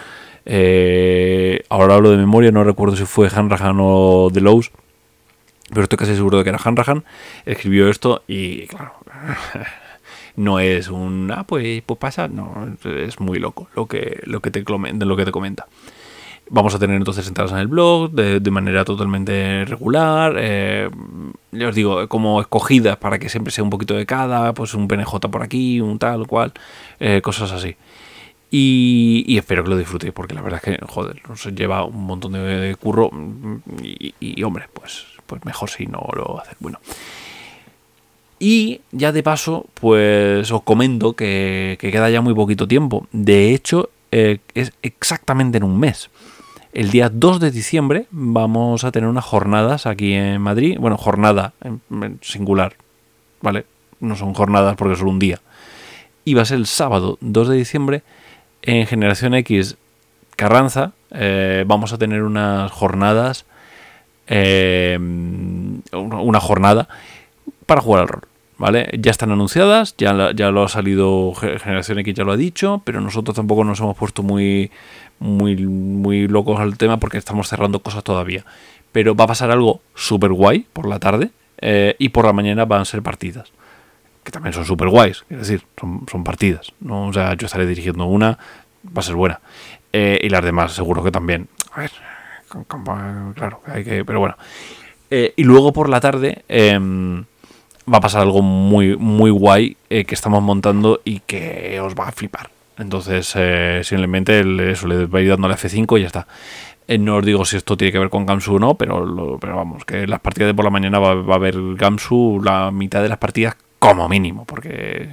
Eh, 0.47 1.63
ahora 1.69 1.95
hablo 1.95 2.11
de 2.11 2.19
memoria, 2.19 2.51
no 2.53 2.65
recuerdo 2.65 2.97
si 2.97 3.05
fue 3.05 3.31
Hanrahan 3.35 3.77
o 3.81 4.31
Delos. 4.33 4.73
Pero 5.71 5.83
estoy 5.83 5.97
casi 5.97 6.15
seguro 6.15 6.39
de 6.39 6.45
que 6.45 6.51
era 6.51 6.61
Hanrahan. 6.63 7.05
Escribió 7.47 7.89
esto 7.89 8.23
y, 8.27 8.67
claro, 8.67 8.95
no 10.37 10.61
es 10.61 10.89
un. 10.89 11.31
Ah, 11.31 11.45
pues, 11.47 11.83
pues 11.87 11.99
pasa. 11.99 12.29
No, 12.29 12.69
es 12.85 13.21
muy 13.21 13.39
loco 13.39 13.69
lo 13.75 13.87
que, 13.87 14.21
lo 14.25 14.41
que, 14.41 14.51
te, 14.51 14.63
lo 14.63 15.17
que 15.17 15.25
te 15.25 15.33
comenta. 15.33 15.67
Vamos 16.51 16.75
a 16.75 16.79
tener 16.79 16.97
entonces 16.97 17.27
entradas 17.27 17.53
en 17.53 17.59
el 17.59 17.69
blog 17.69 18.11
de, 18.13 18.51
manera 18.51 18.85
totalmente 18.85 19.65
regular. 19.65 20.35
Eh, 20.39 20.91
os 21.53 21.75
digo, 21.75 22.07
como 22.09 22.41
escogidas 22.41 22.97
para 22.99 23.19
que 23.19 23.29
siempre 23.29 23.51
sea 23.51 23.65
un 23.65 23.71
poquito 23.71 23.95
de 23.95 24.05
cada, 24.05 24.53
pues 24.53 24.75
un 24.75 24.87
PNJ 24.87 25.19
por 25.31 25.43
aquí, 25.43 25.81
un 25.81 25.99
tal 25.99 26.27
cual, 26.27 26.53
eh, 27.01 27.21
cosas 27.23 27.51
así. 27.51 27.77
Y, 28.57 29.37
espero 29.37 29.65
que 29.65 29.71
lo 29.71 29.77
disfrutéis, 29.77 30.13
porque 30.13 30.33
la 30.35 30.41
verdad 30.41 30.61
es 30.63 30.79
que, 30.79 30.87
joder, 30.87 31.21
nos 31.29 31.45
lleva 31.47 31.85
un 31.85 32.05
montón 32.05 32.35
de, 32.35 32.77
curro. 32.79 33.11
Y, 33.83 34.43
hombre, 34.45 34.67
pues, 34.73 35.07
pues 35.27 35.45
mejor 35.45 35.71
si 35.71 35.87
no 35.87 36.07
lo 36.15 36.41
hacen. 36.41 36.55
Bueno. 36.61 36.79
Y 38.39 38.81
ya 38.93 39.11
de 39.11 39.25
paso, 39.25 39.67
pues 39.75 40.51
os 40.53 40.63
comento 40.63 41.15
que, 41.15 41.79
queda 41.81 42.11
ya 42.11 42.21
muy 42.21 42.35
poquito 42.35 42.69
tiempo. 42.69 43.09
De 43.11 43.53
hecho, 43.53 43.91
eh, 44.13 44.39
es 44.55 44.73
exactamente 44.83 45.59
en 45.59 45.65
un 45.65 45.81
mes. 45.81 46.11
El 46.75 46.91
día 46.91 47.09
2 47.09 47.39
de 47.39 47.53
diciembre 47.53 48.07
vamos 48.11 48.83
a 48.83 48.91
tener 48.91 49.09
unas 49.09 49.25
jornadas 49.25 49.87
aquí 49.87 50.13
en 50.13 50.41
Madrid. 50.41 50.77
Bueno, 50.81 50.97
jornada 50.97 51.53
en 51.63 52.19
singular, 52.21 52.75
¿vale? 53.41 53.65
No 54.01 54.17
son 54.17 54.35
jornadas 54.35 54.75
porque 54.75 54.95
es 54.95 54.99
solo 54.99 55.13
un 55.13 55.21
día. 55.21 55.39
Y 56.25 56.35
va 56.35 56.43
a 56.43 56.47
ser 56.47 56.59
el 56.59 56.67
sábado 56.67 57.17
2 57.21 57.49
de 57.51 57.57
diciembre 57.57 58.03
en 58.63 58.89
Generación 58.89 59.35
X 59.35 59.77
Carranza. 60.35 60.95
Eh, 61.13 61.63
vamos 61.65 61.93
a 61.93 61.99
tener 61.99 62.25
unas 62.25 62.73
jornadas. 62.73 63.47
Eh, 64.27 64.99
una 64.99 66.41
jornada 66.41 66.89
para 67.67 67.83
jugar 67.83 68.03
al 68.03 68.09
rol. 68.09 68.23
¿Vale? 68.57 68.89
Ya 69.01 69.11
están 69.11 69.33
anunciadas, 69.33 69.97
ya, 69.97 70.31
ya 70.33 70.51
lo 70.53 70.63
ha 70.63 70.69
salido 70.69 71.35
Generación 71.35 71.99
X, 71.99 72.15
ya 72.15 72.23
lo 72.23 72.33
ha 72.33 72.37
dicho, 72.37 72.83
pero 72.85 73.01
nosotros 73.01 73.35
tampoco 73.35 73.65
nos 73.65 73.81
hemos 73.81 73.97
puesto 73.97 74.23
muy, 74.23 74.71
muy, 75.19 75.57
muy 75.57 76.29
locos 76.29 76.61
al 76.61 76.77
tema 76.77 76.99
porque 76.99 77.19
estamos 77.19 77.49
cerrando 77.49 77.81
cosas 77.81 78.05
todavía. 78.05 78.45
Pero 78.93 79.15
va 79.15 79.25
a 79.25 79.29
pasar 79.29 79.51
algo 79.51 79.81
súper 79.95 80.33
guay 80.33 80.67
por 80.73 80.87
la 80.87 80.99
tarde 80.99 81.31
eh, 81.59 81.97
y 81.99 82.11
por 82.11 82.25
la 82.25 82.33
mañana 82.33 82.65
van 82.65 82.83
a 82.83 82.85
ser 82.85 83.03
partidas. 83.03 83.53
Que 84.23 84.31
también 84.31 84.53
son 84.53 84.65
súper 84.65 84.89
guays, 84.89 85.25
es 85.29 85.39
decir, 85.39 85.65
son, 85.79 86.25
partidas. 86.25 86.73
¿no? 86.81 87.09
O 87.09 87.13
sea, 87.13 87.35
yo 87.35 87.47
estaré 87.47 87.67
dirigiendo 87.67 88.07
una, 88.07 88.39
va 88.87 89.01
a 89.01 89.03
ser 89.03 89.15
buena. 89.15 89.41
Eh, 89.93 90.19
y 90.23 90.29
las 90.29 90.45
demás 90.45 90.73
seguro 90.73 91.03
que 91.03 91.11
también. 91.11 91.49
A 91.73 91.81
ver, 91.81 91.91
claro, 93.35 93.61
hay 93.67 93.85
que, 93.85 94.05
pero 94.05 94.21
bueno. 94.21 94.37
Eh, 95.11 95.35
y 95.37 95.45
luego 95.45 95.73
por 95.73 95.89
la 95.89 96.01
tarde 96.01 96.45
em, 96.49 97.25
va 97.93 97.99
a 97.99 98.01
pasar 98.01 98.23
algo 98.23 98.41
muy, 98.43 98.97
muy 98.97 99.31
guay 99.31 99.77
que 99.89 100.07
estamos 100.15 100.43
montando 100.43 101.01
y 101.05 101.21
que 101.21 101.79
os 101.81 101.95
va 101.95 102.09
a 102.09 102.13
flipar. 102.13 102.54
Entonces, 102.79 103.33
eh, 103.37 103.81
simplemente 103.85 104.41
eso, 104.71 104.87
le 104.87 105.07
va 105.07 105.19
a 105.19 105.23
ir 105.23 105.29
dando 105.29 105.49
la 105.49 105.57
F5 105.57 105.99
y 105.99 106.03
ya 106.03 106.07
está. 106.09 106.27
Eh, 106.87 106.99
no 106.99 107.17
os 107.17 107.25
digo 107.25 107.45
si 107.45 107.57
esto 107.57 107.77
tiene 107.77 107.93
que 107.93 107.99
ver 107.99 108.11
con 108.11 108.27
Gamsu 108.27 108.57
o 108.57 108.59
no, 108.59 108.75
pero, 108.75 109.39
pero 109.41 109.57
vamos, 109.57 109.85
que 109.85 110.07
las 110.07 110.21
partidas 110.21 110.49
de 110.49 110.55
por 110.55 110.65
la 110.65 110.71
mañana 110.71 110.99
va, 110.99 111.13
a 111.13 111.37
haber 111.37 111.57
Gamsu 111.77 112.41
la 112.43 112.71
mitad 112.71 113.03
de 113.03 113.09
las 113.09 113.19
partidas 113.19 113.57
como 113.79 114.09
mínimo, 114.09 114.45
porque 114.45 115.09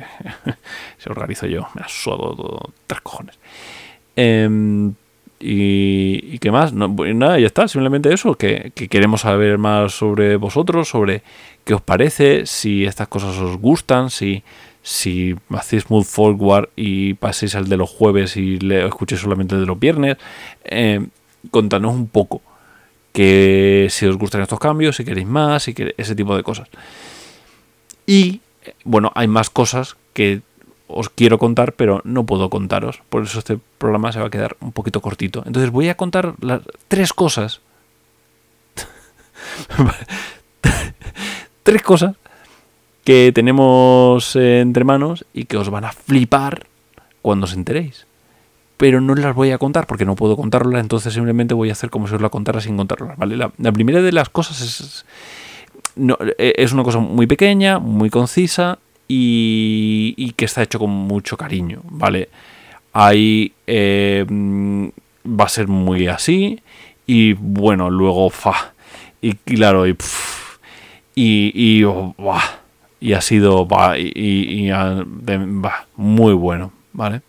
se 0.98 1.10
organizo 1.10 1.46
yo, 1.46 1.68
me 1.76 1.82
ha 1.82 1.88
suado 1.88 2.72
tres 2.88 3.02
cojones. 3.02 3.38
Em, 4.16 4.94
y, 5.40 6.38
qué 6.40 6.52
más? 6.52 6.74
Pues 6.96 7.16
nada, 7.16 7.40
ya 7.40 7.48
está, 7.48 7.68
simplemente 7.68 8.14
eso, 8.14 8.36
que, 8.36 8.72
queremos 8.90 9.22
saber 9.22 9.58
más 9.58 9.94
sobre 9.94 10.36
vosotros, 10.36 10.90
sobre 10.90 11.24
qué 11.64 11.74
os 11.74 11.82
parece, 11.82 12.46
si 12.46 12.86
estas 12.86 13.08
cosas 13.08 13.38
os 13.38 13.58
gustan, 13.58 14.10
si, 14.10 14.44
si 14.84 15.36
hacéis 15.50 15.84
Smooth 15.84 16.06
Forward 16.06 16.70
y 16.76 17.14
paséis 17.16 17.56
al 17.56 17.68
de 17.70 17.78
los 17.78 17.90
jueves 17.90 18.38
y 18.38 18.58
le 18.60 18.86
escuchéis 18.86 19.22
solamente 19.22 19.56
el 19.56 19.62
de 19.62 19.68
los 19.68 19.80
viernes. 19.80 20.18
Eh, 20.64 21.06
contanos 21.52 21.94
un 21.94 22.08
poco 22.08 22.42
que 23.14 23.88
si 23.90 24.06
os 24.06 24.18
gustan 24.18 24.42
estos 24.42 24.60
cambios, 24.60 24.96
si 24.96 25.06
queréis 25.06 25.28
más, 25.28 25.64
si 25.64 25.74
queréis, 25.74 25.96
ese 25.98 26.16
tipo 26.16 26.36
de 26.36 26.44
cosas. 26.44 26.68
Y 28.06 28.42
bueno, 28.84 29.12
hay 29.16 29.28
más 29.28 29.50
cosas 29.50 29.98
que 30.14 30.42
os 30.88 31.10
quiero 31.10 31.38
contar, 31.38 31.74
pero 31.74 32.02
no 32.04 32.26
puedo 32.26 32.50
contaros. 32.50 33.02
Por 33.10 33.24
eso 33.24 33.40
este 33.40 33.60
programa 33.78 34.12
se 34.12 34.20
va 34.20 34.28
a 34.28 34.32
quedar 34.32 34.58
un 34.62 34.72
poquito 34.72 35.02
cortito. 35.02 35.44
Entonces 35.46 35.72
voy 35.72 35.90
a 35.90 35.96
contar 35.96 36.36
tres 36.88 37.14
cosas. 37.14 37.62
tres 41.64 41.82
cosas 41.82 42.16
que 43.04 43.32
tenemos 43.34 44.36
entre 44.36 44.84
manos 44.84 45.26
y 45.34 45.46
que 45.46 45.58
os 45.58 45.70
van 45.70 45.86
a 45.86 45.92
flipar 45.92 46.68
cuando 47.22 47.46
os 47.46 47.54
enteréis. 47.54 48.06
Pero 48.78 49.00
no 49.00 49.14
las 49.16 49.36
voy 49.36 49.52
a 49.52 49.58
contar 49.58 49.86
porque 49.86 50.06
no 50.06 50.16
puedo 50.16 50.36
contarlas, 50.36 50.82
entonces 50.82 51.14
simplemente 51.14 51.54
voy 51.54 51.70
a 51.70 51.74
hacer 51.74 51.90
como 51.90 52.08
si 52.08 52.16
os 52.16 52.22
la 52.22 52.30
contara 52.30 52.62
sin 52.62 52.78
contarlas. 52.78 53.18
¿vale? 53.18 53.38
La, 53.38 53.72
primera 53.72 54.02
de 54.02 54.12
las 54.12 54.30
cosas 54.30 54.62
es, 54.62 55.06
e, 56.38 56.54
es 56.58 56.74
una 56.74 56.84
cosa 56.84 57.00
muy 57.00 57.28
pequeña, 57.28 57.80
muy 57.80 58.10
concisa 58.10 58.80
y, 59.08 60.34
que 60.36 60.46
está 60.46 60.64
hecho 60.64 60.80
con 60.80 60.90
mucho 60.90 61.38
cariño, 61.38 61.82
¿vale? 61.90 62.30
Ahí 62.94 63.54
eh, 63.68 64.26
va 64.28 65.46
a 65.46 65.50
ser 65.50 65.68
muy 65.68 66.08
así 66.08 66.60
y 67.06 67.34
bueno, 67.34 67.90
luego 67.90 68.30
fa. 68.30 68.74
Y 69.22 69.34
claro, 69.34 69.88
y, 69.88 69.96
y, 71.14 71.52
y, 71.54 71.84
oh, 71.84 72.16
y, 73.02 73.14
ha 73.14 73.22
sido 73.22 73.68
y, 73.98 74.70
muy 75.98 76.34
bueno, 76.34 76.72
¿vale? 76.94 77.22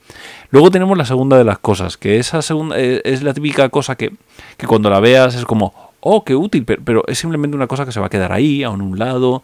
Luego 0.51 0.71
tenemos 0.71 0.97
la 0.99 1.07
segunda 1.07 1.39
de 1.39 1.45
las 1.45 1.59
cosas, 1.59 1.97
que 1.97 2.19
esa 2.19 2.43
segunda 2.43 2.79
eh, 2.79 3.01
es 3.05 3.23
la 3.23 3.33
típica 3.33 3.71
cosa 3.71 3.97
que, 3.97 4.13
que 4.59 4.67
cuando 4.67 4.91
la 4.91 5.01
veas 5.01 5.35
es 5.35 5.47
como, 5.47 5.93
oh, 6.01 6.25
qué 6.25 6.37
útil, 6.37 6.65
pero, 6.65 7.05
es 7.09 7.19
simplemente 7.19 7.57
una 7.57 7.67
cosa 7.67 7.87
que 7.87 7.93
se 7.93 8.01
va 8.01 8.07
a 8.07 8.11
quedar 8.11 8.33
ahí, 8.33 8.63
a 8.63 8.71
un 8.71 8.99
lado, 8.99 9.43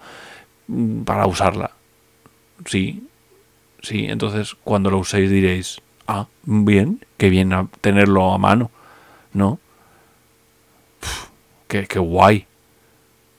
mm, 0.67 1.03
para 1.03 1.27
usarla. 1.27 1.71
Sí, 2.67 3.05
sí, 3.81 4.07
entonces 4.07 4.55
cuando 4.65 4.91
lo 4.91 4.99
uséis 4.99 5.31
diréis, 5.31 5.81
ah, 6.07 6.27
bien, 6.45 7.05
qué 7.17 7.31
bien 7.31 7.71
tenerlo 7.81 8.35
a 8.35 8.39
mano, 8.39 8.71
¿no? 9.33 9.59
qué, 11.69 11.87
qué, 11.87 11.99
guay. 11.99 12.48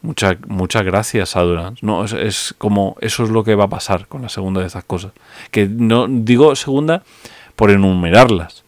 Muchas, 0.01 0.37
muchas 0.47 0.83
gracias, 0.83 1.35
Adorans. 1.35 1.83
No, 1.83 2.05
es, 2.05 2.13
es, 2.13 2.55
como, 2.57 2.95
eso 3.01 3.23
es 3.23 3.29
lo 3.29 3.43
que 3.43 3.55
va 3.55 3.65
a 3.65 3.69
pasar 3.69 4.07
con 4.07 4.21
la 4.21 4.29
segunda 4.29 4.61
de 4.61 4.67
esas 4.67 4.83
cosas. 4.85 5.11
Que 5.51 5.67
no 5.67 6.07
digo 6.07 6.55
segunda 6.55 7.03
por 7.55 7.71
enumerarlas. 7.71 8.63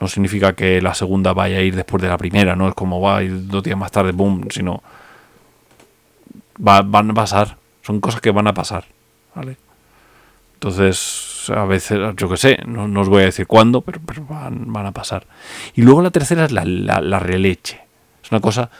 No 0.00 0.06
significa 0.06 0.52
que 0.52 0.80
la 0.80 0.94
segunda 0.94 1.32
vaya 1.32 1.58
a 1.58 1.62
ir 1.62 1.74
después 1.74 2.00
de 2.00 2.08
la 2.08 2.16
primera, 2.16 2.54
no 2.54 2.68
es 2.68 2.74
como 2.74 3.00
va 3.00 3.18
a 3.18 3.24
dos 3.24 3.64
días 3.64 3.76
más 3.76 3.90
tarde, 3.90 4.12
boom, 4.12 4.46
sino 4.50 4.82
va, 6.64 6.82
van 6.82 7.10
a 7.10 7.14
pasar. 7.14 7.56
Son 7.82 8.00
cosas 8.00 8.20
que 8.20 8.30
van 8.30 8.46
a 8.46 8.54
pasar, 8.54 8.84
¿vale? 9.34 9.56
Entonces, 10.54 11.50
a 11.54 11.64
veces, 11.64 11.98
yo 12.16 12.28
qué 12.28 12.36
sé, 12.36 12.58
no, 12.66 13.00
os 13.00 13.08
voy 13.08 13.22
a 13.22 13.26
decir 13.26 13.46
cuándo, 13.46 13.80
pero, 13.80 14.00
van, 14.28 14.86
a 14.86 14.92
pasar. 14.92 15.26
Y 15.74 15.82
luego 15.82 16.02
la 16.02 16.10
tercera 16.10 16.44
es 16.44 16.52
la, 16.52 16.64
la, 16.64 17.18
releche. 17.18 17.80
Es 18.22 18.32
una 18.32 18.40
cosa 18.40 18.70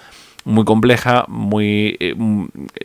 muy 0.44 0.64
compleja, 0.64 1.24
muy 1.28 1.96
eh, 2.00 2.14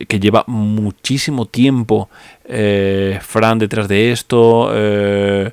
que 0.06 0.20
lleva 0.20 0.44
muchísimo 0.46 1.46
tiempo 1.46 2.08
eh, 2.44 3.18
Fran 3.22 3.58
detrás 3.58 3.88
de 3.88 4.12
esto. 4.12 4.70
Eh, 4.74 5.52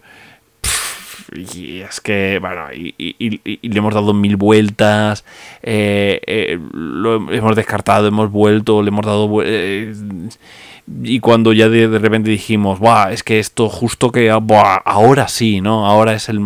y 1.55 1.79
es 1.79 2.01
que, 2.01 2.39
bueno, 2.41 2.65
y, 2.73 3.39
le 3.61 3.77
hemos 3.77 3.93
dado 3.93 4.13
mil 4.13 4.35
vueltas, 4.35 5.23
lo 5.63 7.31
hemos 7.31 7.55
descartado, 7.55 8.07
hemos 8.07 8.29
vuelto, 8.29 8.81
le 8.81 8.89
hemos 8.89 9.05
dado 9.05 9.41
y 11.03 11.19
cuando 11.21 11.53
ya 11.53 11.69
de, 11.69 11.87
repente 11.99 12.29
dijimos, 12.29 12.79
Buah, 12.79 13.13
es 13.13 13.23
que 13.23 13.39
esto 13.39 13.69
justo 13.69 14.11
que, 14.11 14.29
ahora 14.29 15.29
sí, 15.29 15.61
¿no? 15.61 15.87
Ahora 15.87 16.13
es 16.13 16.27
el... 16.27 16.41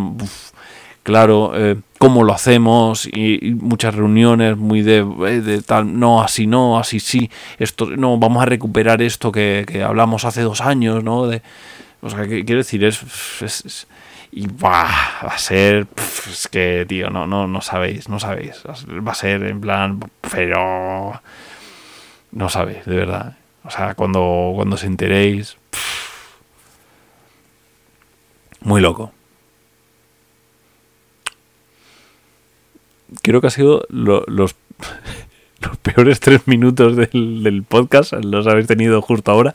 claro, 1.02 1.54
cómo 1.98 2.24
lo 2.24 2.34
hacemos 2.34 3.08
y, 3.08 3.56
muchas 3.60 3.96
reuniones 3.96 4.58
muy 4.58 4.82
de, 4.82 4.98
eh, 5.00 5.42
de, 5.42 5.62
tal, 5.62 6.00
no, 6.00 6.22
así 6.22 6.48
no, 6.48 6.78
así 6.78 7.00
sí, 7.00 7.30
esto, 7.58 7.88
no, 7.88 8.18
vamos 8.18 8.44
a 8.44 8.46
recuperar 8.46 9.02
esto 9.02 9.32
que, 9.32 9.84
hablamos 9.86 10.26
hace 10.26 10.42
dos 10.42 10.62
años, 10.62 11.04
¿no? 11.04 11.28
De, 11.28 11.42
o 12.02 12.10
sea, 12.10 12.28
¿qué 12.28 12.46
quiero 12.46 12.60
decir? 12.60 12.84
Es, 12.84 13.02
es, 13.42 13.88
y 14.32 14.48
va 14.48 14.90
a 15.22 15.38
ser, 15.38 15.88
es 16.30 16.48
que, 16.50 16.86
tío, 16.88 17.10
no, 17.10 17.26
no, 17.26 17.48
no 17.48 17.62
sabéis, 17.62 18.10
no 18.10 18.20
sabéis, 18.20 18.62
va 18.66 19.12
a 19.12 19.16
ser 19.16 19.44
en 19.44 19.62
plan, 19.62 20.00
pero 20.30 21.22
no 22.32 22.50
sabéis, 22.50 22.86
de 22.86 22.96
verdad. 22.98 23.38
O 23.64 23.72
sea, 23.72 23.96
cuando, 23.96 24.52
cuando 24.56 24.78
se 24.78 24.88
enteréis... 24.88 25.58
muy 28.62 28.82
loco. 28.82 29.12
Creo 33.22 33.42
que 33.42 33.48
ha 33.48 33.52
sido 33.52 33.86
los, 33.90 34.24
los 34.28 34.56
peores 35.82 36.20
tres 36.20 36.48
minutos 36.48 36.96
del, 36.96 37.64
podcast. 37.68 38.14
Los 38.14 38.48
habéis 38.48 38.68
tenido 38.68 39.02
justo 39.02 39.32
ahora. 39.32 39.54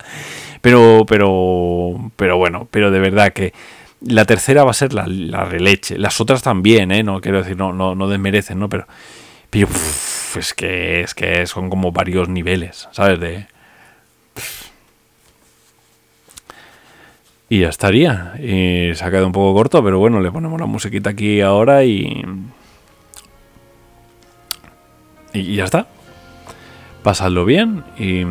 Pero, 0.61 1.05
pero, 1.09 2.11
pero 2.17 2.37
bueno, 2.37 2.69
pero 2.71 2.91
de 2.91 3.01
verdad 3.01 3.33
que 3.33 3.53
la 4.03 4.25
tercera 4.25 4.65
va 4.65 4.71
a 4.73 4.75
ser 4.75 4.93
la, 4.93 5.07
la 5.07 5.45
releche. 5.45 5.99
Las 5.99 6.21
otras 6.21 6.43
también, 6.43 6.93
¿eh? 6.93 7.03
No 7.03 7.21
quiero 7.21 7.39
decir, 7.39 7.57
no, 7.57 7.73
no, 7.73 7.95
no 7.95 8.09
desmerecen, 8.09 8.59
¿no? 8.59 8.69
Pero, 8.69 8.87
pero 9.51 9.69
es 10.37 10.55
que 10.55 11.01
es 11.01 11.15
que 11.15 11.47
son 11.47 11.71
como 11.71 11.93
varios 11.93 12.29
niveles, 12.29 12.89
¿sabes? 12.93 13.19
De, 13.21 13.47
y 17.51 17.61
ya 17.61 17.69
estaría. 17.69 18.35
Y 18.39 18.95
se 18.95 19.05
ha 19.05 19.11
quedado 19.11 19.27
un 19.27 19.33
poco 19.33 19.53
corto, 19.55 19.83
pero 19.85 19.99
bueno, 19.99 20.21
le 20.21 20.31
ponemos 20.31 20.59
la 20.59 20.67
musiquita 20.67 21.11
aquí 21.11 21.41
ahora 21.41 21.85
y. 25.33 25.57
Ya 25.57 25.65
está. 25.65 25.87
Pasadlo 27.03 27.45
bien 27.45 27.85
y. 27.99 28.25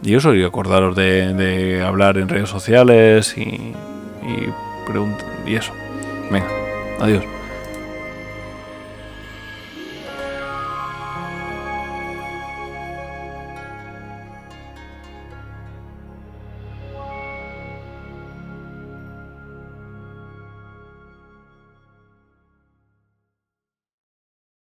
Y 0.00 0.14
eso, 0.14 0.32
y 0.32 0.44
acordaros 0.44 0.94
de, 0.94 1.34
de 1.34 1.82
hablar 1.82 2.18
en 2.18 2.28
redes 2.28 2.48
sociales 2.48 3.36
y. 3.36 3.40
Y, 3.40 4.52
y 5.46 5.54
eso. 5.54 5.72
Venga, 6.30 6.48
adiós. 7.00 7.24